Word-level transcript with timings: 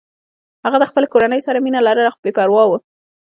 هغه 0.65 0.77
د 0.79 0.83
خپلې 0.89 1.07
کورنۍ 1.13 1.39
سره 1.47 1.61
مینه 1.65 1.79
لرله 1.87 2.11
خو 2.13 2.19
بې 2.23 2.31
پروا 2.37 2.63
و 2.67 2.71